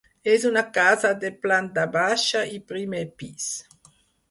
És 0.35 0.45
una 0.49 0.61
casa 0.77 1.11
de 1.25 1.31
planta 1.43 1.85
baixa 1.97 2.43
i 2.57 2.59
primer 2.73 3.05
pis. 3.21 3.49